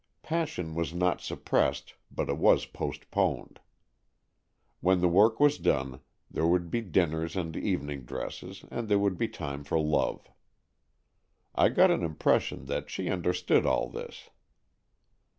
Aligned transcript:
Passion 0.23 0.73
was 0.73 0.95
not 0.95 1.21
sup 1.21 1.45
pressed, 1.45 1.93
but 2.09 2.27
it 2.27 2.39
was 2.39 2.65
postponed. 2.65 3.59
When 4.79 4.99
the 4.99 5.07
work 5.07 5.39
was 5.39 5.59
done, 5.59 5.99
there 6.27 6.47
would 6.47 6.71
be 6.71 6.81
dinners 6.81 7.35
and 7.35 7.55
evening 7.55 8.05
dresses, 8.05 8.65
and 8.71 8.89
there 8.89 8.97
would 8.97 9.19
be 9.19 9.27
time 9.27 9.63
for 9.63 9.79
love. 9.79 10.25
I 11.53 11.69
got 11.69 11.91
an 11.91 12.01
impression 12.01 12.65
that 12.65 12.89
she 12.89 13.11
under 13.11 13.31
stood 13.31 13.63
all 13.67 13.89
this. 13.89 14.31